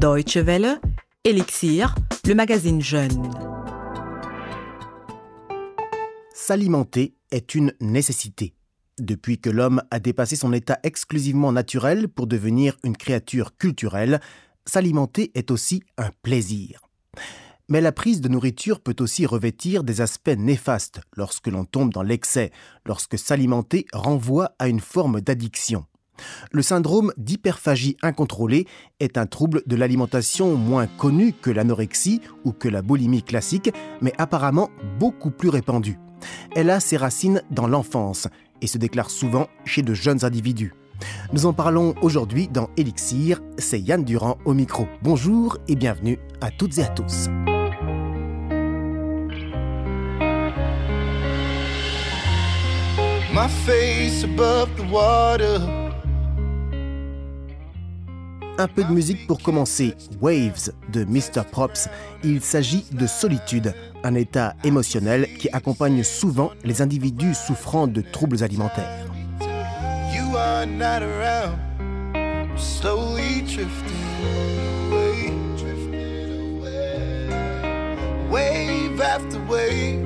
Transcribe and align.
Deutsche 0.00 0.38
Welle, 0.38 0.80
Elixir, 1.24 1.94
le 2.24 2.34
magazine 2.34 2.80
Jeune. 2.80 3.30
S'alimenter 6.32 7.12
est 7.30 7.54
une 7.54 7.74
nécessité. 7.82 8.54
Depuis 8.98 9.38
que 9.38 9.50
l'homme 9.50 9.82
a 9.90 10.00
dépassé 10.00 10.36
son 10.36 10.54
état 10.54 10.78
exclusivement 10.84 11.52
naturel 11.52 12.08
pour 12.08 12.26
devenir 12.26 12.78
une 12.82 12.96
créature 12.96 13.58
culturelle, 13.58 14.20
s'alimenter 14.64 15.32
est 15.34 15.50
aussi 15.50 15.82
un 15.98 16.08
plaisir. 16.22 16.80
Mais 17.68 17.82
la 17.82 17.92
prise 17.92 18.22
de 18.22 18.30
nourriture 18.30 18.80
peut 18.80 18.96
aussi 19.00 19.26
revêtir 19.26 19.84
des 19.84 20.00
aspects 20.00 20.30
néfastes 20.34 21.02
lorsque 21.14 21.48
l'on 21.48 21.66
tombe 21.66 21.92
dans 21.92 22.02
l'excès, 22.02 22.52
lorsque 22.86 23.18
s'alimenter 23.18 23.84
renvoie 23.92 24.54
à 24.58 24.68
une 24.68 24.80
forme 24.80 25.20
d'addiction. 25.20 25.84
Le 26.52 26.62
syndrome 26.62 27.12
d'hyperphagie 27.16 27.96
incontrôlée 28.02 28.66
est 29.00 29.18
un 29.18 29.26
trouble 29.26 29.62
de 29.66 29.76
l'alimentation 29.76 30.54
moins 30.56 30.86
connu 30.86 31.32
que 31.32 31.50
l'anorexie 31.50 32.20
ou 32.44 32.52
que 32.52 32.68
la 32.68 32.82
boulimie 32.82 33.22
classique, 33.22 33.70
mais 34.00 34.12
apparemment 34.18 34.70
beaucoup 34.98 35.30
plus 35.30 35.48
répandu. 35.48 35.98
Elle 36.54 36.70
a 36.70 36.80
ses 36.80 36.96
racines 36.96 37.42
dans 37.50 37.66
l'enfance 37.66 38.28
et 38.60 38.66
se 38.66 38.78
déclare 38.78 39.10
souvent 39.10 39.48
chez 39.64 39.82
de 39.82 39.94
jeunes 39.94 40.24
individus. 40.24 40.74
Nous 41.32 41.46
en 41.46 41.52
parlons 41.52 41.94
aujourd'hui 42.02 42.48
dans 42.48 42.68
Elixir, 42.76 43.40
c'est 43.58 43.80
Yann 43.80 44.04
Durand 44.04 44.38
au 44.44 44.52
micro. 44.52 44.86
Bonjour 45.02 45.58
et 45.68 45.76
bienvenue 45.76 46.18
à 46.40 46.50
toutes 46.50 46.78
et 46.78 46.82
à 46.82 46.88
tous. 46.88 47.28
Un 58.60 58.68
peu 58.68 58.84
de 58.84 58.92
musique 58.92 59.26
pour 59.26 59.40
commencer. 59.40 59.94
Waves 60.20 60.70
de 60.92 61.06
Mr. 61.06 61.44
Props. 61.50 61.88
Il 62.22 62.42
s'agit 62.42 62.84
de 62.92 63.06
solitude, 63.06 63.72
un 64.04 64.14
état 64.14 64.54
émotionnel 64.64 65.26
qui 65.38 65.48
accompagne 65.48 66.02
souvent 66.02 66.50
les 66.62 66.82
individus 66.82 67.32
souffrant 67.32 67.86
de 67.86 68.02
troubles 68.02 68.44
alimentaires. 68.44 69.06
You 70.12 70.36
are 70.36 70.66
not 70.66 71.02
around. 71.02 71.56
Slowly 72.58 73.40
drifting. 73.46 73.96
Wave 78.30 79.00
after 79.00 79.38
wave, 79.48 80.04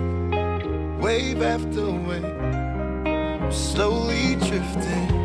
wave 1.02 1.42
after 1.42 1.90
wave. 2.06 3.52
Slowly 3.52 4.36
drifting 4.36 5.23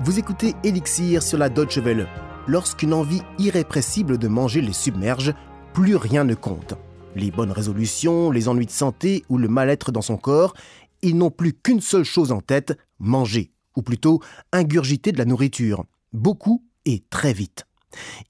Vous 0.00 0.18
écoutez 0.18 0.56
Elixir 0.64 1.22
sur 1.22 1.38
la 1.38 1.48
Deutsche 1.48 1.78
Welle. 1.78 2.08
Lorsqu'une 2.48 2.92
envie 2.92 3.22
irrépressible 3.38 4.18
de 4.18 4.26
manger 4.26 4.60
les 4.60 4.72
submerge, 4.72 5.32
plus 5.72 5.94
rien 5.94 6.24
ne 6.24 6.34
compte. 6.34 6.74
Les 7.14 7.30
bonnes 7.30 7.52
résolutions, 7.52 8.32
les 8.32 8.48
ennuis 8.48 8.66
de 8.66 8.72
santé 8.72 9.24
ou 9.28 9.38
le 9.38 9.46
mal-être 9.46 9.92
dans 9.92 10.02
son 10.02 10.16
corps, 10.16 10.54
ils 11.02 11.16
n'ont 11.16 11.30
plus 11.30 11.52
qu'une 11.52 11.80
seule 11.80 12.02
chose 12.02 12.32
en 12.32 12.40
tête, 12.40 12.76
manger, 12.98 13.52
ou 13.76 13.82
plutôt 13.82 14.20
ingurgiter 14.52 15.12
de 15.12 15.18
la 15.18 15.24
nourriture, 15.24 15.84
beaucoup 16.12 16.64
et 16.84 17.04
très 17.10 17.32
vite. 17.32 17.64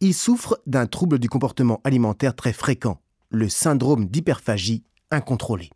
Ils 0.00 0.14
souffrent 0.14 0.58
d'un 0.66 0.86
trouble 0.86 1.18
du 1.18 1.28
comportement 1.28 1.80
alimentaire 1.84 2.34
très 2.34 2.52
fréquent, 2.52 3.00
le 3.30 3.48
syndrome 3.48 4.06
d'hyperphagie 4.06 4.84
incontrôlée. 5.10 5.70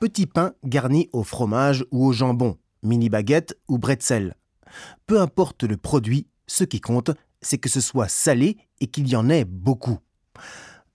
Petit 0.00 0.26
pain 0.26 0.52
garni 0.64 1.08
au 1.12 1.22
fromage 1.22 1.84
ou 1.90 2.04
au 2.06 2.12
jambon, 2.12 2.58
mini 2.82 3.08
baguette 3.08 3.58
ou 3.68 3.78
bretzel. 3.78 4.36
Peu 5.06 5.20
importe 5.20 5.64
le 5.64 5.76
produit, 5.76 6.26
ce 6.46 6.64
qui 6.64 6.80
compte, 6.80 7.10
c'est 7.40 7.58
que 7.58 7.68
ce 7.68 7.80
soit 7.80 8.08
salé 8.08 8.58
et 8.80 8.86
qu'il 8.86 9.08
y 9.08 9.16
en 9.16 9.28
ait 9.30 9.44
beaucoup. 9.44 9.98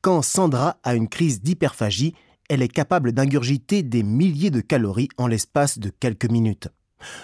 Quand 0.02 0.22
Sandra 0.22 0.80
a 0.84 0.96
une 0.96 1.10
crise 1.10 1.42
d'hyperphagie, 1.42 2.14
elle 2.50 2.62
est 2.62 2.68
capable 2.68 3.12
d'ingurgiter 3.12 3.84
des 3.84 4.04
milliers 4.04 4.50
de 4.50 4.62
calories 4.62 5.10
en 5.18 5.28
l'espace 5.28 5.78
de 5.78 5.90
quelques 5.90 6.30
minutes. 6.30 6.68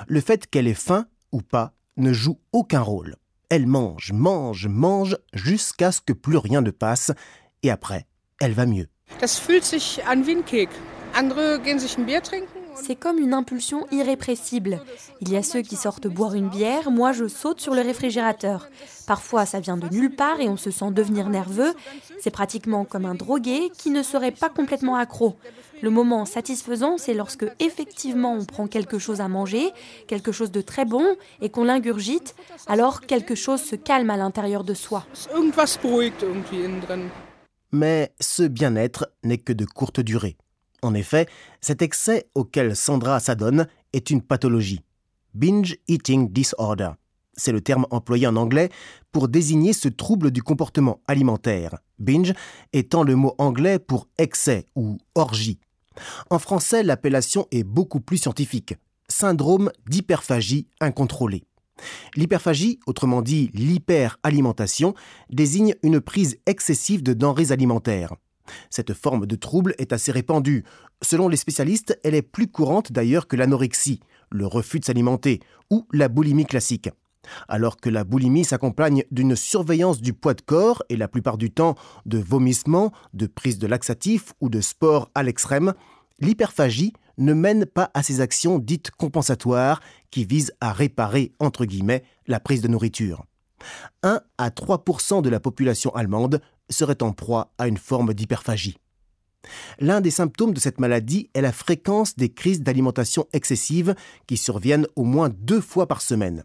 Le 0.07 0.21
fait 0.21 0.47
qu'elle 0.47 0.67
ait 0.67 0.73
faim 0.73 1.07
ou 1.35 1.41
pas 1.41 1.73
ne 1.97 2.13
joue 2.13 2.39
aucun 2.53 2.79
rôle. 2.79 3.15
Elle 3.49 3.67
mange, 3.67 4.13
mange, 4.13 4.67
mange 4.67 5.17
jusqu'à 5.33 5.91
ce 5.91 5.99
que 5.99 6.13
plus 6.13 6.37
rien 6.37 6.61
ne 6.61 6.71
passe 6.71 7.11
et 7.61 7.69
après, 7.69 8.05
elle 8.39 8.53
va 8.53 8.65
mieux. 8.65 8.87
Das 9.19 9.37
fühlt 9.37 9.65
sich 9.65 10.01
an 10.07 10.25
wie 10.25 10.35
ein 10.35 10.45
Kek. 10.45 10.69
Andere 11.13 11.59
gehen 11.59 11.77
sich 11.77 11.97
ein 11.97 12.05
Bier 12.05 12.21
trinken. 12.21 12.54
C'est 12.75 12.95
comme 12.95 13.19
une 13.19 13.33
impulsion 13.33 13.85
irrépressible. 13.91 14.81
Il 15.21 15.31
y 15.31 15.37
a 15.37 15.43
ceux 15.43 15.61
qui 15.61 15.75
sortent 15.75 16.07
boire 16.07 16.35
une 16.35 16.49
bière, 16.49 16.91
moi 16.91 17.11
je 17.11 17.27
saute 17.27 17.61
sur 17.61 17.73
le 17.73 17.81
réfrigérateur. 17.81 18.69
Parfois 19.07 19.45
ça 19.45 19.59
vient 19.59 19.77
de 19.77 19.87
nulle 19.89 20.15
part 20.15 20.39
et 20.39 20.49
on 20.49 20.57
se 20.57 20.71
sent 20.71 20.91
devenir 20.91 21.29
nerveux. 21.29 21.73
C'est 22.19 22.31
pratiquement 22.31 22.85
comme 22.85 23.05
un 23.05 23.15
drogué 23.15 23.71
qui 23.77 23.89
ne 23.89 24.03
serait 24.03 24.31
pas 24.31 24.49
complètement 24.49 24.95
accro. 24.95 25.35
Le 25.81 25.89
moment 25.89 26.25
satisfaisant, 26.25 26.97
c'est 26.97 27.13
lorsque 27.13 27.45
effectivement 27.59 28.33
on 28.33 28.45
prend 28.45 28.67
quelque 28.67 28.97
chose 28.97 29.21
à 29.21 29.27
manger, 29.27 29.71
quelque 30.07 30.31
chose 30.31 30.51
de 30.51 30.61
très 30.61 30.85
bon, 30.85 31.15
et 31.41 31.49
qu'on 31.49 31.65
l'ingurgite, 31.65 32.35
alors 32.67 33.01
quelque 33.01 33.35
chose 33.35 33.61
se 33.61 33.75
calme 33.75 34.09
à 34.09 34.17
l'intérieur 34.17 34.63
de 34.63 34.73
soi. 34.73 35.05
Mais 37.71 38.13
ce 38.21 38.43
bien-être 38.43 39.09
n'est 39.23 39.37
que 39.37 39.53
de 39.53 39.65
courte 39.65 39.99
durée. 39.99 40.37
En 40.85 40.93
effet, 40.93 41.25
cet 41.61 41.81
excès 41.81 42.27
auquel 42.35 42.75
Sandra 42.75 43.19
s'adonne 43.19 43.67
est 43.91 44.11
une 44.11 44.21
pathologie. 44.21 44.83
Binge 45.33 45.77
Eating 45.87 46.31
Disorder. 46.31 46.91
C'est 47.33 47.51
le 47.51 47.59
terme 47.59 47.87
employé 47.89 48.27
en 48.27 48.35
anglais 48.35 48.69
pour 49.11 49.27
désigner 49.27 49.73
ce 49.73 49.87
trouble 49.87 50.29
du 50.29 50.43
comportement 50.43 51.01
alimentaire. 51.07 51.79
Binge 51.97 52.33
étant 52.71 53.01
le 53.01 53.15
mot 53.15 53.33
anglais 53.39 53.79
pour 53.79 54.07
excès 54.19 54.67
ou 54.75 54.99
orgie. 55.15 55.59
En 56.29 56.37
français, 56.37 56.83
l'appellation 56.83 57.47
est 57.49 57.63
beaucoup 57.63 57.99
plus 57.99 58.19
scientifique. 58.19 58.75
Syndrome 59.07 59.71
d'hyperphagie 59.89 60.67
incontrôlée. 60.81 61.45
L'hyperphagie, 62.15 62.79
autrement 62.85 63.23
dit 63.23 63.49
l'hyperalimentation, 63.55 64.93
désigne 65.31 65.73
une 65.81 65.99
prise 65.99 66.37
excessive 66.45 67.01
de 67.01 67.13
denrées 67.13 67.51
alimentaires. 67.51 68.13
Cette 68.69 68.93
forme 68.93 69.25
de 69.25 69.35
trouble 69.35 69.75
est 69.77 69.93
assez 69.93 70.11
répandue. 70.11 70.63
Selon 71.01 71.27
les 71.27 71.37
spécialistes, 71.37 71.99
elle 72.03 72.15
est 72.15 72.21
plus 72.21 72.47
courante 72.47 72.91
d'ailleurs 72.91 73.27
que 73.27 73.35
l'anorexie, 73.35 73.99
le 74.31 74.45
refus 74.45 74.79
de 74.79 74.85
s'alimenter 74.85 75.39
ou 75.69 75.87
la 75.91 76.07
boulimie 76.07 76.45
classique. 76.45 76.89
Alors 77.47 77.77
que 77.77 77.89
la 77.89 78.03
boulimie 78.03 78.45
s'accompagne 78.45 79.03
d'une 79.11 79.35
surveillance 79.35 80.01
du 80.01 80.13
poids 80.13 80.33
de 80.33 80.41
corps 80.41 80.83
et 80.89 80.97
la 80.97 81.07
plupart 81.07 81.37
du 81.37 81.51
temps 81.51 81.75
de 82.05 82.19
vomissements, 82.19 82.91
de 83.13 83.25
prise 83.27 83.57
de 83.57 83.67
laxatifs 83.67 84.33
ou 84.41 84.49
de 84.49 84.61
sport 84.61 85.09
à 85.15 85.23
l'extrême, 85.23 85.73
l'hyperphagie 86.19 86.93
ne 87.17 87.33
mène 87.33 87.65
pas 87.65 87.91
à 87.93 88.03
ces 88.03 88.21
actions 88.21 88.59
dites 88.59 88.91
compensatoires 88.91 89.81
qui 90.11 90.25
visent 90.25 90.53
à 90.61 90.71
réparer, 90.73 91.33
la 92.27 92.39
prise 92.39 92.61
de 92.61 92.67
nourriture. 92.67 93.25
1 94.03 94.19
à 94.37 94.49
3% 94.49 95.21
de 95.21 95.29
la 95.29 95.39
population 95.39 95.93
allemande 95.95 96.41
serait 96.69 97.03
en 97.03 97.11
proie 97.11 97.53
à 97.57 97.67
une 97.67 97.77
forme 97.77 98.13
d'hyperphagie. 98.13 98.77
L'un 99.79 100.01
des 100.01 100.11
symptômes 100.11 100.53
de 100.53 100.59
cette 100.59 100.79
maladie 100.79 101.29
est 101.33 101.41
la 101.41 101.51
fréquence 101.51 102.15
des 102.15 102.29
crises 102.29 102.61
d'alimentation 102.61 103.27
excessive 103.33 103.95
qui 104.27 104.37
surviennent 104.37 104.87
au 104.95 105.03
moins 105.03 105.29
deux 105.29 105.61
fois 105.61 105.87
par 105.87 106.01
semaine. 106.01 106.43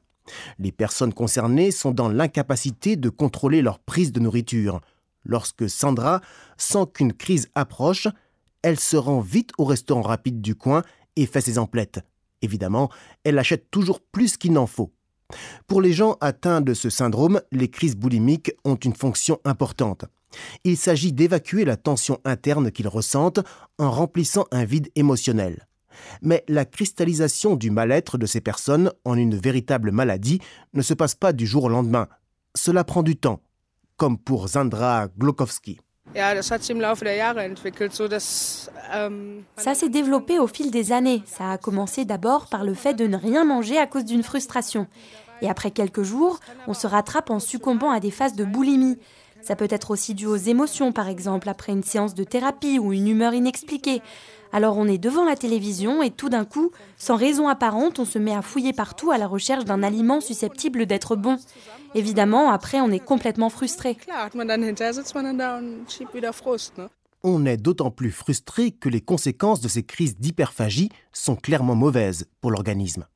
Les 0.59 0.73
personnes 0.73 1.15
concernées 1.15 1.71
sont 1.71 1.93
dans 1.93 2.09
l'incapacité 2.09 2.97
de 2.97 3.09
contrôler 3.09 3.63
leur 3.63 3.79
prise 3.79 4.13
de 4.13 4.21
nourriture. 4.21 4.81
Lorsque 5.25 5.69
Sandra 5.69 6.21
sent 6.57 6.87
qu'une 6.95 7.13
crise 7.13 7.49
approche, 7.55 8.09
elle 8.63 8.79
se 8.79 8.97
rend 8.97 9.21
vite 9.21 9.51
au 9.59 9.65
restaurant 9.65 10.03
rapide 10.03 10.41
du 10.41 10.55
coin 10.55 10.83
et 11.17 11.27
fait 11.27 11.41
ses 11.41 11.59
emplettes. 11.59 12.01
Évidemment, 12.43 12.91
elle 13.25 13.39
achète 13.39 13.71
toujours 13.71 14.01
plus 14.01 14.37
qu'il 14.37 14.53
n'en 14.53 14.67
faut. 14.67 14.93
Pour 15.67 15.81
les 15.81 15.93
gens 15.93 16.17
atteints 16.21 16.61
de 16.61 16.75
ce 16.75 16.91
syndrome, 16.91 17.41
les 17.53 17.69
crises 17.69 17.97
boulimiques 17.97 18.53
ont 18.65 18.77
une 18.77 18.95
fonction 18.95 19.39
importante. 19.45 20.05
Il 20.65 20.77
s'agit 20.77 21.13
d'évacuer 21.13 21.65
la 21.65 21.77
tension 21.77 22.19
interne 22.25 22.71
qu'ils 22.71 22.89
ressentent 22.89 23.41
en 23.79 23.91
remplissant 23.91 24.47
un 24.53 24.65
vide 24.65 24.89
émotionnel. 24.95 25.67
Mais 26.23 26.45
la 26.49 26.65
cristallisation 26.65 27.57
du 27.57 27.71
mal-être 27.71 28.17
de 28.17 28.27
ces 28.27 28.41
personnes 28.41 28.93
en 29.05 29.17
une 29.17 29.37
véritable 29.37 29.91
maladie 29.93 30.41
ne 30.73 30.83
se 30.83 30.95
passe 30.95 31.15
pas 31.15 31.33
du 31.33 31.47
jour 31.47 31.65
au 31.65 31.69
lendemain. 31.69 32.09
Cela 32.55 32.85
prend 32.85 33.03
du 33.03 33.17
temps, 33.17 33.43
comme 33.97 34.19
pour 34.19 34.49
Zandra 34.49 35.09
Glokowski. 35.19 35.81
Ça 39.57 39.75
s'est 39.75 39.89
développé 39.89 40.39
au 40.39 40.47
fil 40.47 40.71
des 40.71 40.93
années. 40.93 41.23
Ça 41.27 41.53
a 41.53 41.59
commencé 41.59 42.05
d'abord 42.05 42.47
par 42.47 42.65
le 42.65 42.75
fait 42.75 42.95
de 42.95 43.07
ne 43.07 43.17
rien 43.17 43.45
manger 43.45 43.79
à 43.79 43.87
cause 43.87 44.05
d'une 44.05 44.23
frustration. 44.23 44.87
Et 45.43 45.49
après 45.49 45.71
quelques 45.71 46.03
jours, 46.03 46.41
on 46.67 46.75
se 46.75 46.87
rattrape 46.87 47.31
en 47.31 47.39
succombant 47.39 47.91
à 47.91 48.01
des 48.01 48.11
phases 48.11 48.35
de 48.35 48.45
boulimie. 48.45 48.99
Ça 49.43 49.57
peut 49.57 49.69
être 49.71 49.91
aussi 49.91 50.15
dû 50.15 50.27
aux 50.27 50.37
émotions, 50.37 50.93
par 50.93 51.09
exemple, 51.09 51.49
après 51.49 51.73
une 51.73 51.83
séance 51.83 52.15
de 52.15 52.25
thérapie 52.25 52.79
ou 52.79 52.93
une 52.93 53.09
humeur 53.09 53.35
inexpliquée. 53.35 54.03
Alors 54.53 54.77
on 54.77 54.87
est 54.87 54.99
devant 54.99 55.25
la 55.25 55.37
télévision 55.37 56.03
et 56.03 56.11
tout 56.11 56.29
d'un 56.29 56.45
coup, 56.45 56.73
sans 56.97 57.17
raison 57.17 57.49
apparente, 57.49 57.99
on 58.01 58.05
se 58.05 58.19
met 58.19 58.35
à 58.35 58.43
fouiller 58.43 58.73
partout 58.73 59.13
à 59.13 59.19
la 59.19 59.29
recherche 59.29 59.65
d'un 59.65 59.83
aliment 59.83 60.21
susceptible 60.21 60.87
d'être 60.87 61.15
bon. 61.15 61.37
Évidemment, 61.95 62.51
après, 62.51 62.81
on 62.81 62.91
est 62.91 63.05
complètement 63.05 63.49
frustré. 63.49 63.97
On 67.23 67.45
est 67.45 67.57
d'autant 67.57 67.91
plus 67.91 68.11
frustré 68.11 68.71
que 68.73 68.89
les 68.89 69.01
conséquences 69.01 69.61
de 69.61 69.69
ces 69.69 69.83
crises 69.83 70.19
d'hyperphagie 70.19 70.89
sont 71.13 71.37
clairement 71.37 71.75
mauvaises 71.75 72.27
pour 72.41 72.51
l'organisme. 72.51 73.07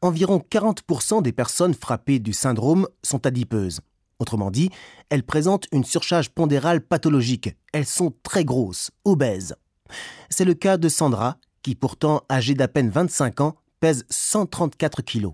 Environ 0.00 0.42
40% 0.50 1.22
des 1.22 1.32
personnes 1.32 1.74
frappées 1.74 2.18
du 2.18 2.32
syndrome 2.32 2.88
sont 3.02 3.26
adipeuses. 3.26 3.80
Autrement 4.22 4.52
dit, 4.52 4.70
elles 5.10 5.24
présentent 5.24 5.66
une 5.72 5.82
surcharge 5.82 6.28
pondérale 6.28 6.80
pathologique. 6.80 7.56
Elles 7.72 7.86
sont 7.86 8.14
très 8.22 8.44
grosses, 8.44 8.92
obèses. 9.04 9.56
C'est 10.30 10.44
le 10.44 10.54
cas 10.54 10.76
de 10.76 10.88
Sandra, 10.88 11.38
qui 11.62 11.74
pourtant 11.74 12.22
âgée 12.30 12.54
d'à 12.54 12.68
peine 12.68 12.88
25 12.88 13.40
ans, 13.40 13.56
pèse 13.80 14.04
134 14.10 15.02
kilos. 15.02 15.32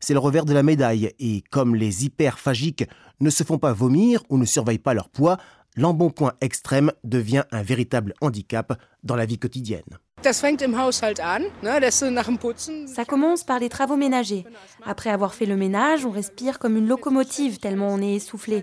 C'est 0.00 0.12
le 0.12 0.18
revers 0.18 0.44
de 0.44 0.52
la 0.52 0.62
médaille, 0.62 1.14
et 1.18 1.42
comme 1.50 1.74
les 1.74 2.04
hyperphagiques 2.04 2.84
ne 3.20 3.30
se 3.30 3.42
font 3.42 3.56
pas 3.56 3.72
vomir 3.72 4.22
ou 4.28 4.36
ne 4.36 4.44
surveillent 4.44 4.76
pas 4.76 4.92
leur 4.92 5.08
poids, 5.08 5.38
l'embonpoint 5.74 6.34
extrême 6.42 6.92
devient 7.04 7.44
un 7.52 7.62
véritable 7.62 8.12
handicap 8.20 8.78
dans 9.02 9.16
la 9.16 9.24
vie 9.24 9.38
quotidienne. 9.38 9.98
Ça 12.86 13.04
commence 13.04 13.44
par 13.44 13.58
les 13.58 13.68
travaux 13.68 13.96
ménagers. 13.96 14.44
Après 14.84 15.10
avoir 15.10 15.34
fait 15.34 15.46
le 15.46 15.56
ménage, 15.56 16.06
on 16.06 16.10
respire 16.10 16.58
comme 16.58 16.76
une 16.76 16.88
locomotive 16.88 17.58
tellement 17.58 17.88
on 17.88 18.00
est 18.00 18.14
essoufflé. 18.14 18.62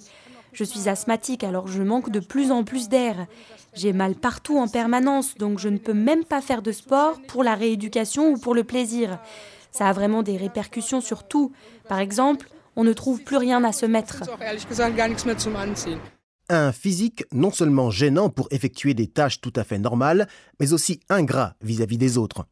Je 0.53 0.63
suis 0.63 0.89
asthmatique 0.89 1.43
alors 1.43 1.67
je 1.67 1.81
manque 1.81 2.09
de 2.09 2.19
plus 2.19 2.51
en 2.51 2.63
plus 2.63 2.89
d'air. 2.89 3.27
J'ai 3.73 3.93
mal 3.93 4.15
partout 4.15 4.57
en 4.57 4.67
permanence 4.67 5.35
donc 5.35 5.59
je 5.59 5.69
ne 5.69 5.77
peux 5.77 5.93
même 5.93 6.25
pas 6.25 6.41
faire 6.41 6.61
de 6.61 6.71
sport 6.71 7.21
pour 7.27 7.43
la 7.43 7.55
rééducation 7.55 8.31
ou 8.31 8.37
pour 8.37 8.53
le 8.53 8.63
plaisir. 8.63 9.19
Ça 9.71 9.87
a 9.87 9.93
vraiment 9.93 10.23
des 10.23 10.37
répercussions 10.37 10.99
sur 10.99 11.23
tout. 11.23 11.51
Par 11.87 11.99
exemple, 11.99 12.49
on 12.75 12.83
ne 12.83 12.93
trouve 12.93 13.23
plus 13.23 13.37
rien 13.37 13.63
à 13.63 13.71
se 13.71 13.85
mettre. 13.85 14.23
Un 16.53 16.73
physique 16.73 17.23
non 17.31 17.49
seulement 17.49 17.91
gênant 17.91 18.29
pour 18.29 18.49
effectuer 18.51 18.93
des 18.93 19.07
tâches 19.07 19.39
tout 19.39 19.53
à 19.55 19.63
fait 19.63 19.79
normales, 19.79 20.27
mais 20.59 20.73
aussi 20.73 20.99
ingrat 21.07 21.55
vis-à-vis 21.61 21.97
des 21.97 22.17
autres. 22.17 22.45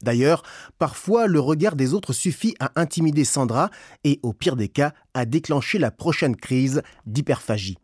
D'ailleurs, 0.00 0.44
parfois 0.78 1.26
le 1.26 1.40
regard 1.40 1.74
des 1.74 1.92
autres 1.92 2.12
suffit 2.12 2.54
à 2.60 2.70
intimider 2.80 3.24
Sandra 3.24 3.70
et, 4.04 4.20
au 4.22 4.32
pire 4.32 4.54
des 4.54 4.68
cas, 4.68 4.94
à 5.12 5.24
déclencher 5.24 5.80
la 5.80 5.90
prochaine 5.90 6.36
crise 6.36 6.82
d'hyperphagie. 7.04 7.78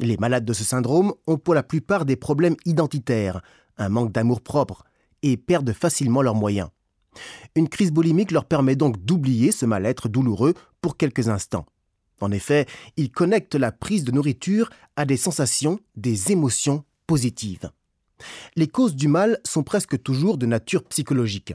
Les 0.00 0.16
malades 0.16 0.44
de 0.44 0.52
ce 0.52 0.64
syndrome 0.64 1.14
ont 1.28 1.38
pour 1.38 1.54
la 1.54 1.62
plupart 1.62 2.04
des 2.04 2.16
problèmes 2.16 2.56
identitaires, 2.64 3.42
un 3.78 3.88
manque 3.88 4.10
d'amour 4.10 4.40
propre, 4.40 4.82
et 5.22 5.36
perdent 5.36 5.72
facilement 5.72 6.20
leurs 6.20 6.34
moyens. 6.34 6.70
Une 7.54 7.68
crise 7.68 7.92
boulimique 7.92 8.32
leur 8.32 8.44
permet 8.44 8.74
donc 8.74 9.04
d'oublier 9.04 9.52
ce 9.52 9.66
mal-être 9.66 10.08
douloureux 10.08 10.54
pour 10.80 10.96
quelques 10.96 11.28
instants. 11.28 11.66
En 12.20 12.30
effet, 12.30 12.66
ils 12.96 13.10
connectent 13.10 13.54
la 13.54 13.72
prise 13.72 14.04
de 14.04 14.12
nourriture 14.12 14.70
à 14.96 15.04
des 15.04 15.16
sensations, 15.16 15.80
des 15.96 16.32
émotions 16.32 16.84
positives. 17.06 17.70
Les 18.56 18.68
causes 18.68 18.96
du 18.96 19.08
mal 19.08 19.38
sont 19.44 19.62
presque 19.62 20.02
toujours 20.02 20.38
de 20.38 20.46
nature 20.46 20.84
psychologique. 20.84 21.54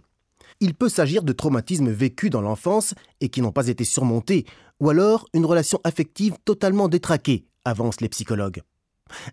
Il 0.59 0.75
peut 0.75 0.89
s'agir 0.89 1.23
de 1.23 1.33
traumatismes 1.33 1.89
vécus 1.89 2.29
dans 2.29 2.41
l'enfance 2.41 2.93
et 3.19 3.29
qui 3.29 3.41
n'ont 3.41 3.51
pas 3.51 3.67
été 3.67 3.83
surmontés, 3.83 4.45
ou 4.79 4.89
alors 4.89 5.27
une 5.33 5.45
relation 5.45 5.81
affective 5.83 6.35
totalement 6.45 6.87
détraquée, 6.87 7.45
avancent 7.65 8.01
les 8.01 8.09
psychologues. 8.09 8.61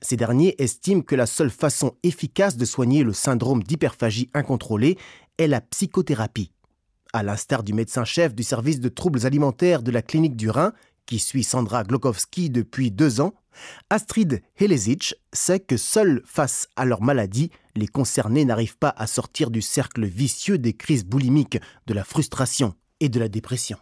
Ces 0.01 0.17
derniers 0.17 0.55
estiment 0.59 1.03
que 1.03 1.15
la 1.15 1.27
seule 1.27 1.51
façon 1.51 1.95
efficace 2.03 2.57
de 2.57 2.65
soigner 2.65 3.03
le 3.03 3.13
syndrome 3.13 3.63
d'hyperphagie 3.63 4.31
incontrôlée 4.35 4.97
est 5.37 5.47
la 5.47 5.61
psychothérapie. 5.61 6.51
À 7.13 7.23
l'instar 7.23 7.63
du 7.63 7.73
médecin-chef 7.73 8.35
du 8.35 8.43
service 8.43 8.81
de 8.81 8.89
troubles 8.89 9.25
alimentaires 9.25 9.83
de 9.83 9.91
la 9.91 10.03
clinique 10.03 10.37
du 10.37 10.51
Rhin, 10.51 10.73
qui 11.09 11.19
suit 11.19 11.43
Sandra 11.43 11.85
Glokowski 11.85 12.51
depuis 12.51 12.91
deux 12.91 13.21
ans, 13.21 13.33
Astrid 13.89 14.43
Helesic 14.59 15.15
sait 15.33 15.59
que 15.59 15.79
seuls 15.79 16.23
face 16.27 16.69
à 16.77 16.85
leur 16.85 17.01
maladie, 17.03 17.51
les 17.75 17.89
concernés 17.89 18.45
n'arrivent 18.45 18.77
pas 18.77 18.95
à 18.97 19.07
sortir 19.07 19.51
du 19.51 19.63
cercle 19.63 20.05
vicieux 20.05 20.59
des 20.59 20.75
crises 20.75 21.07
boulimiques, 21.07 21.59
de 21.87 21.95
la 21.95 22.05
frustration 22.05 22.75
et 23.01 23.09
de 23.09 23.19
la 23.19 23.29
dépression. 23.29 23.79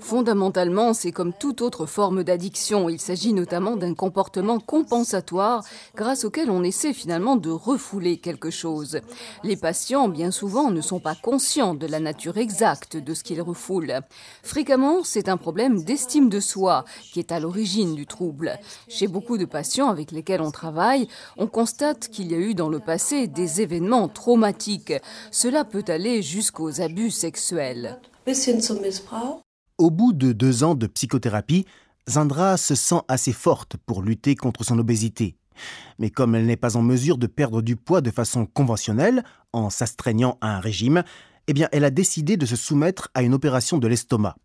Fondamentalement, 0.00 0.94
c'est 0.94 1.10
comme 1.10 1.32
toute 1.32 1.60
autre 1.60 1.86
forme 1.86 2.22
d'addiction. 2.22 2.88
Il 2.88 3.00
s'agit 3.00 3.32
notamment 3.32 3.76
d'un 3.76 3.94
comportement 3.94 4.60
compensatoire 4.60 5.64
grâce 5.96 6.24
auquel 6.24 6.52
on 6.52 6.62
essaie 6.62 6.92
finalement 6.92 7.34
de 7.34 7.50
refouler 7.50 8.18
quelque 8.18 8.50
chose. 8.50 9.00
Les 9.42 9.56
patients, 9.56 10.06
bien 10.06 10.30
souvent, 10.30 10.70
ne 10.70 10.80
sont 10.80 11.00
pas 11.00 11.16
conscients 11.16 11.74
de 11.74 11.88
la 11.88 11.98
nature 11.98 12.38
exacte 12.38 12.96
de 12.96 13.12
ce 13.12 13.24
qu'ils 13.24 13.42
refoulent. 13.42 14.00
Fréquemment, 14.44 15.02
c'est 15.02 15.28
un 15.28 15.36
problème 15.36 15.82
d'estime 15.82 16.28
de 16.28 16.38
soi 16.38 16.84
qui 17.12 17.18
est 17.18 17.32
à 17.32 17.40
l'origine 17.40 17.96
du 17.96 18.06
trouble. 18.06 18.60
Chez 18.86 19.08
beaucoup 19.08 19.36
de 19.36 19.46
patients 19.46 19.88
avec 19.88 20.12
lesquels 20.12 20.42
on 20.42 20.52
travaille, 20.52 21.08
on 21.38 21.48
constate 21.48 22.06
qu'il 22.06 22.30
y 22.30 22.36
a 22.36 22.38
eu 22.38 22.54
dans 22.54 22.68
le 22.68 22.78
passé 22.78 23.26
des 23.26 23.62
événements 23.62 24.06
traumatiques. 24.06 24.92
Cela 25.32 25.64
peut 25.64 25.82
aller 25.88 26.03
jusqu'aux 26.04 26.80
abus 26.80 27.10
sexuels. 27.10 27.98
Au 29.78 29.90
bout 29.90 30.12
de 30.12 30.32
deux 30.32 30.64
ans 30.64 30.74
de 30.74 30.86
psychothérapie, 30.86 31.64
Zandra 32.08 32.56
se 32.56 32.74
sent 32.74 33.00
assez 33.08 33.32
forte 33.32 33.76
pour 33.86 34.02
lutter 34.02 34.34
contre 34.34 34.64
son 34.64 34.78
obésité. 34.78 35.36
Mais 35.98 36.10
comme 36.10 36.34
elle 36.34 36.46
n'est 36.46 36.56
pas 36.56 36.76
en 36.76 36.82
mesure 36.82 37.16
de 37.16 37.26
perdre 37.26 37.62
du 37.62 37.76
poids 37.76 38.00
de 38.00 38.10
façon 38.10 38.44
conventionnelle, 38.44 39.24
en 39.52 39.70
s'astreignant 39.70 40.36
à 40.40 40.56
un 40.56 40.60
régime, 40.60 41.04
eh 41.46 41.52
bien, 41.52 41.68
elle 41.72 41.84
a 41.84 41.90
décidé 41.90 42.36
de 42.36 42.46
se 42.46 42.56
soumettre 42.56 43.10
à 43.14 43.22
une 43.22 43.34
opération 43.34 43.78
de 43.78 43.88
l'estomac. 43.88 44.36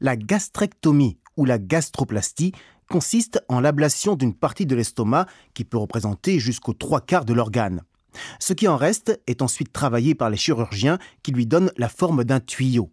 La 0.00 0.16
gastrectomie 0.16 1.18
ou 1.36 1.44
la 1.44 1.58
gastroplastie 1.58 2.52
consiste 2.90 3.42
en 3.48 3.60
l'ablation 3.60 4.16
d'une 4.16 4.34
partie 4.34 4.66
de 4.66 4.74
l'estomac 4.74 5.26
qui 5.54 5.64
peut 5.64 5.78
représenter 5.78 6.40
jusqu'aux 6.40 6.74
trois 6.74 7.00
quarts 7.00 7.24
de 7.24 7.32
l'organe. 7.32 7.82
Ce 8.38 8.52
qui 8.52 8.68
en 8.68 8.76
reste 8.76 9.20
est 9.26 9.42
ensuite 9.42 9.72
travaillé 9.72 10.14
par 10.14 10.30
les 10.30 10.36
chirurgiens 10.36 10.98
qui 11.22 11.32
lui 11.32 11.46
donnent 11.46 11.72
la 11.76 11.88
forme 11.88 12.24
d'un 12.24 12.40
tuyau. 12.40 12.90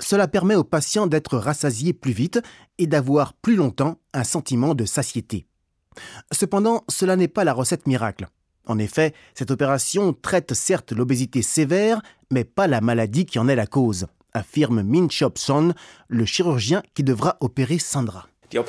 Cela 0.00 0.28
permet 0.28 0.54
au 0.54 0.64
patient 0.64 1.06
d'être 1.06 1.36
rassasié 1.36 1.92
plus 1.92 2.12
vite 2.12 2.40
et 2.78 2.86
d'avoir 2.86 3.34
plus 3.34 3.56
longtemps 3.56 3.98
un 4.14 4.24
sentiment 4.24 4.74
de 4.74 4.84
satiété. 4.84 5.46
Cependant, 6.32 6.84
cela 6.88 7.16
n'est 7.16 7.28
pas 7.28 7.44
la 7.44 7.52
recette 7.52 7.86
miracle. 7.86 8.28
En 8.66 8.78
effet, 8.78 9.14
cette 9.34 9.50
opération 9.50 10.12
traite 10.12 10.54
certes 10.54 10.92
l'obésité 10.92 11.42
sévère, 11.42 12.02
mais 12.30 12.44
pas 12.44 12.66
la 12.66 12.80
maladie 12.80 13.26
qui 13.26 13.38
en 13.38 13.48
est 13.48 13.56
la 13.56 13.66
cause, 13.66 14.06
affirme 14.34 14.82
Min 14.82 15.08
Chop 15.08 15.38
Son, 15.38 15.74
le 16.08 16.24
chirurgien 16.24 16.82
qui 16.94 17.02
devra 17.02 17.36
opérer 17.40 17.78
Sandra. 17.78 18.28
Äh, 18.54 18.60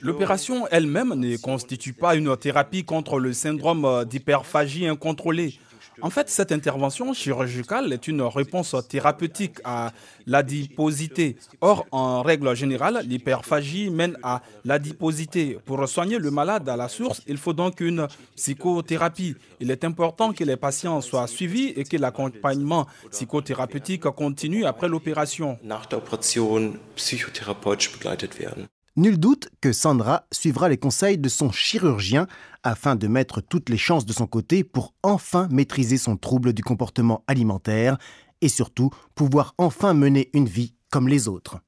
L'opération 0.00 0.66
elle-même 0.70 1.14
ne 1.14 1.36
constitue 1.36 1.92
pas 1.92 2.14
une 2.14 2.36
thérapie 2.36 2.84
contre 2.84 3.18
le 3.18 3.32
syndrome 3.34 3.84
euh, 3.84 4.04
d'hyperphagie 4.04 4.86
incontrôlée. 4.86 5.58
En 6.02 6.10
fait, 6.10 6.28
cette 6.28 6.52
intervention 6.52 7.12
chirurgicale 7.12 7.92
est 7.92 8.08
une 8.08 8.22
réponse 8.22 8.74
thérapeutique 8.88 9.58
à 9.64 9.92
l'adiposité. 10.26 11.36
Or, 11.60 11.86
en 11.92 12.22
règle 12.22 12.54
générale, 12.54 13.00
l'hyperphagie 13.06 13.90
mène 13.90 14.16
à 14.22 14.42
l'adiposité. 14.64 15.58
Pour 15.64 15.88
soigner 15.88 16.18
le 16.18 16.30
malade 16.30 16.68
à 16.68 16.76
la 16.76 16.88
source, 16.88 17.22
il 17.26 17.38
faut 17.38 17.52
donc 17.52 17.80
une 17.80 18.08
psychothérapie. 18.36 19.36
Il 19.60 19.70
est 19.70 19.84
important 19.84 20.32
que 20.32 20.44
les 20.44 20.56
patients 20.56 21.00
soient 21.00 21.26
suivis 21.26 21.68
et 21.76 21.84
que 21.84 21.96
l'accompagnement 21.96 22.86
psychothérapeutique 23.10 24.02
continue 24.02 24.64
après 24.64 24.88
l'opération. 24.88 25.58
Nul 28.96 29.18
doute 29.18 29.48
que 29.60 29.72
Sandra 29.72 30.24
suivra 30.30 30.68
les 30.68 30.76
conseils 30.76 31.18
de 31.18 31.28
son 31.28 31.50
chirurgien 31.50 32.28
afin 32.62 32.94
de 32.94 33.08
mettre 33.08 33.40
toutes 33.40 33.68
les 33.68 33.76
chances 33.76 34.06
de 34.06 34.12
son 34.12 34.28
côté 34.28 34.62
pour 34.62 34.94
enfin 35.02 35.48
maîtriser 35.50 35.96
son 35.96 36.16
trouble 36.16 36.52
du 36.52 36.62
comportement 36.62 37.24
alimentaire 37.26 37.98
et 38.40 38.48
surtout 38.48 38.90
pouvoir 39.16 39.54
enfin 39.58 39.94
mener 39.94 40.30
une 40.32 40.46
vie 40.46 40.74
comme 40.92 41.08
les 41.08 41.26
autres. 41.26 41.58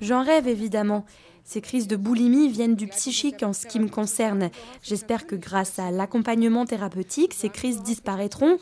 J'en 0.00 0.22
rêve 0.22 0.46
évidemment. 0.46 1.04
Ces 1.44 1.60
crises 1.60 1.88
de 1.88 1.96
boulimie 1.96 2.48
viennent 2.48 2.76
du 2.76 2.86
psychique 2.86 3.42
en 3.42 3.52
ce 3.52 3.66
qui 3.66 3.80
me 3.80 3.88
concerne. 3.88 4.50
J'espère 4.82 5.26
que 5.26 5.34
grâce 5.34 5.80
à 5.80 5.90
l'accompagnement 5.90 6.66
thérapeutique, 6.66 7.34
ces 7.34 7.48
crises 7.48 7.82
disparaîtront. 7.82 8.58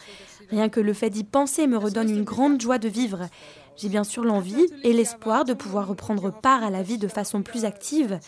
Rien 0.51 0.71
que 0.71 0.81
le 0.81 0.95
fait 0.95 1.11
d'y 1.11 1.25
penser 1.25 1.67
me 1.67 1.77
redonne 1.77 2.09
une 2.09 2.25
grande 2.25 2.61
joie 2.61 2.79
de 2.79 2.89
vivre. 2.89 3.29
J'ai 3.81 3.89
bien 3.89 4.05
sûr 4.05 4.25
l'envie 4.25 4.67
et 4.83 4.93
l'espoir 4.93 5.47
de 5.47 5.55
pouvoir 5.55 5.89
reprendre 5.89 6.31
part 6.31 6.63
à 6.63 6.69
la 6.69 6.83
vie 6.83 6.99
de 6.99 7.09
façon 7.09 7.43
plus 7.43 7.65
active. 7.65 8.21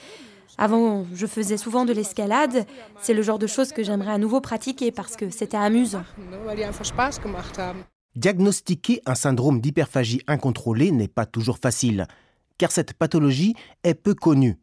Avant, 0.57 1.05
je 1.13 1.27
faisais 1.27 1.59
souvent 1.59 1.85
de 1.85 1.93
l'escalade. 1.93 2.65
C'est 3.03 3.13
le 3.13 3.21
genre 3.21 3.39
de 3.39 3.47
choses 3.47 3.73
que 3.73 3.83
j'aimerais 3.83 4.13
à 4.13 4.19
nouveau 4.19 4.41
pratiquer 4.41 4.93
parce 4.93 5.15
que 5.15 5.29
c'était 5.29 5.59
amusant. 5.59 6.05
Diagnostiquer 8.17 9.03
un 9.05 9.15
syndrome 9.15 9.61
d'hyperphagie 9.61 10.23
incontrôlée 10.27 10.91
n'est 10.91 11.09
pas 11.09 11.27
toujours 11.27 11.59
facile, 11.59 12.07
car 12.57 12.73
cette 12.73 12.95
pathologie 12.95 13.55
est 13.85 13.95
peu 13.95 14.15
connue 14.15 14.59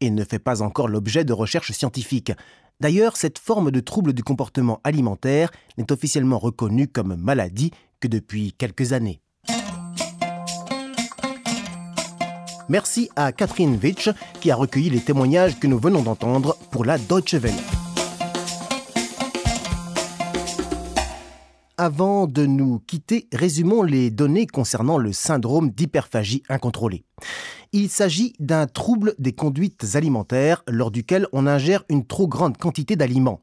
et 0.00 0.10
ne 0.10 0.24
fait 0.24 0.40
pas 0.40 0.60
encore 0.60 0.88
l'objet 0.88 1.24
de 1.24 1.32
recherches 1.32 1.70
scientifiques. 1.70 2.32
D'ailleurs, 2.80 3.16
cette 3.16 3.38
forme 3.38 3.70
de 3.70 3.78
trouble 3.78 4.12
du 4.12 4.24
comportement 4.24 4.80
alimentaire 4.82 5.52
n'est 5.78 5.92
officiellement 5.92 6.40
reconnue 6.40 6.88
comme 6.88 7.14
maladie 7.14 7.70
que 8.00 8.08
depuis 8.08 8.52
quelques 8.54 8.92
années. 8.92 9.20
Merci 12.72 13.10
à 13.16 13.32
Catherine 13.32 13.78
Witsch 13.82 14.08
qui 14.40 14.50
a 14.50 14.56
recueilli 14.56 14.88
les 14.88 15.02
témoignages 15.02 15.60
que 15.60 15.66
nous 15.66 15.78
venons 15.78 16.02
d'entendre 16.02 16.56
pour 16.70 16.86
la 16.86 16.96
Deutsche 16.96 17.34
Welle. 17.34 17.52
Avant 21.76 22.26
de 22.26 22.46
nous 22.46 22.78
quitter, 22.78 23.28
résumons 23.30 23.82
les 23.82 24.10
données 24.10 24.46
concernant 24.46 24.96
le 24.96 25.12
syndrome 25.12 25.68
d'hyperphagie 25.68 26.44
incontrôlée. 26.48 27.04
Il 27.74 27.90
s'agit 27.90 28.32
d'un 28.38 28.66
trouble 28.66 29.16
des 29.18 29.34
conduites 29.34 29.84
alimentaires 29.92 30.62
lors 30.66 30.90
duquel 30.90 31.26
on 31.34 31.46
ingère 31.46 31.84
une 31.90 32.06
trop 32.06 32.26
grande 32.26 32.56
quantité 32.56 32.96
d'aliments. 32.96 33.42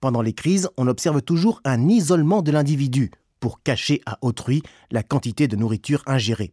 Pendant 0.00 0.22
les 0.22 0.32
crises, 0.32 0.68
on 0.76 0.88
observe 0.88 1.22
toujours 1.22 1.60
un 1.64 1.86
isolement 1.86 2.42
de 2.42 2.50
l'individu 2.50 3.12
pour 3.38 3.62
cacher 3.62 4.00
à 4.06 4.18
autrui 4.22 4.64
la 4.90 5.04
quantité 5.04 5.46
de 5.46 5.54
nourriture 5.54 6.02
ingérée. 6.08 6.52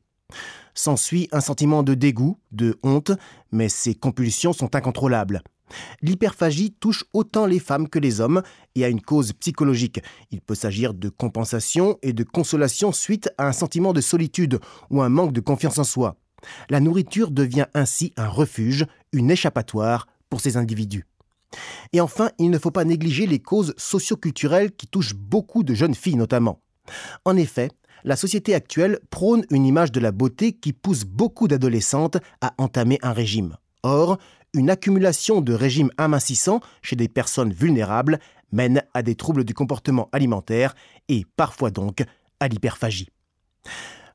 S'ensuit 0.74 1.28
un 1.32 1.42
sentiment 1.42 1.84
de 1.84 1.94
dégoût, 1.94 2.38
de 2.52 2.78
honte, 2.84 3.12
mais 3.52 3.70
ces 3.70 3.94
compulsions 3.94 4.54
sont 4.54 4.76
incontrôlables. 4.76 5.42
L'hyperphagie 6.02 6.72
touche 6.80 7.04
autant 7.14 7.46
les 7.46 7.60
femmes 7.60 7.90
que 7.90 8.00
les 8.00 8.22
hommes 8.22 8.44
et 8.76 8.84
a 8.84 8.90
une 8.90 9.02
cause 9.02 9.34
psychologique. 9.34 10.02
Il 10.32 10.42
peut 10.42 10.56
s'agir 10.56 10.94
de 10.94 11.10
compensation 11.10 11.98
et 12.02 12.14
de 12.14 12.24
consolation 12.24 12.92
suite 12.92 13.30
à 13.38 13.48
un 13.48 13.54
sentiment 13.54 13.94
de 13.94 14.02
solitude 14.02 14.60
ou 14.90 15.02
un 15.02 15.10
manque 15.10 15.34
de 15.34 15.42
confiance 15.42 15.78
en 15.78 15.84
soi. 15.84 16.16
La 16.70 16.80
nourriture 16.80 17.32
devient 17.32 17.68
ainsi 17.74 18.14
un 18.18 18.28
refuge, 18.28 18.86
une 19.12 19.32
échappatoire 19.32 20.08
pour 20.30 20.42
ces 20.42 20.58
individus. 20.58 21.06
Et 21.94 22.02
enfin, 22.02 22.32
il 22.40 22.50
ne 22.50 22.58
faut 22.58 22.72
pas 22.72 22.86
négliger 22.86 23.28
les 23.28 23.40
causes 23.40 23.74
socioculturelles 23.78 24.72
qui 24.72 24.88
touchent 24.88 25.14
beaucoup 25.14 25.64
de 25.64 25.74
jeunes 25.74 25.96
filles 25.96 26.16
notamment. 26.16 26.63
En 27.26 27.38
effet, 27.38 27.70
la 28.04 28.16
société 28.16 28.54
actuelle 28.54 29.00
prône 29.10 29.46
une 29.50 29.66
image 29.66 29.92
de 29.92 30.00
la 30.00 30.12
beauté 30.12 30.54
qui 30.54 30.74
pousse 30.74 31.06
beaucoup 31.06 31.48
d'adolescentes 31.48 32.18
à 32.42 32.54
entamer 32.58 33.00
un 33.02 33.14
régime. 33.14 33.56
Or, 33.84 34.18
une 34.54 34.70
accumulation 34.70 35.42
de 35.42 35.54
régimes 35.54 35.90
amincissants 35.98 36.60
chez 36.82 36.96
des 36.96 37.08
personnes 37.08 37.54
vulnérables 37.54 38.20
mène 38.52 38.84
à 38.94 39.02
des 39.02 39.16
troubles 39.16 39.46
du 39.46 39.54
comportement 39.54 40.10
alimentaire 40.12 40.76
et 41.10 41.26
parfois 41.36 41.72
donc 41.72 42.04
à 42.40 42.48
l'hyperphagie. 42.48 43.10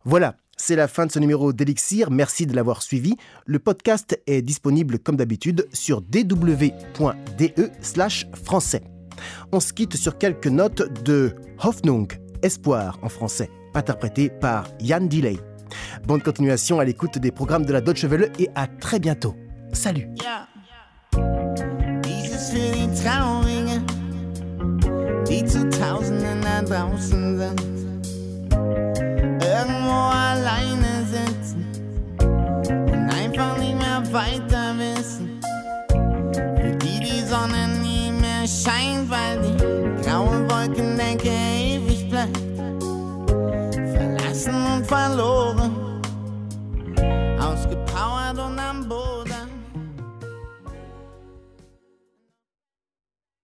Voilà, 0.05 0.37
c'est 0.57 0.77
la 0.77 0.87
fin 0.87 1.07
de 1.07 1.13
ce 1.13 1.19
numéro 1.19 1.53
d'Elixir. 1.53 2.11
Merci 2.11 2.47
de 2.47 2.55
l'avoir 2.55 2.83
suivi. 2.83 3.17
Le 3.47 3.59
podcast 3.59 4.21
est 4.27 4.43
disponible 4.43 4.99
comme 4.99 5.17
d'habitude 5.17 5.67
sur 5.73 6.03
dw.de/français. 6.03 8.83
On 9.51 9.61
se 9.61 9.73
quitte 9.73 9.97
sur 9.97 10.19
quelques 10.19 10.47
notes 10.47 11.03
de 11.03 11.35
Hoffnung, 11.63 12.07
espoir 12.43 12.99
en 13.03 13.09
français 13.09 13.51
interprété 13.75 14.29
par 14.29 14.67
Yann 14.81 15.09
Delay. 15.09 15.37
Bonne 16.07 16.23
continuation 16.23 16.81
à 16.81 16.85
l'écoute 16.85 17.19
des 17.19 17.31
programmes 17.31 17.65
de 17.65 17.73
la 17.73 17.81
Deutsche 17.81 18.05
Welle 18.05 18.33
et 18.39 18.49
à 18.55 18.67
très 18.67 18.99
bientôt. 18.99 19.35
Salut. 19.73 20.09